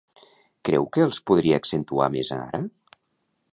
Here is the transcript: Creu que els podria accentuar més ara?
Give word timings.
Creu 0.69 0.87
que 0.95 1.03
els 1.09 1.19
podria 1.31 1.61
accentuar 1.63 2.09
més 2.17 2.35
ara? 2.39 2.65